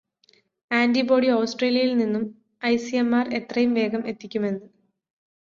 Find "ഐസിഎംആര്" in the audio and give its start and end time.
2.65-3.33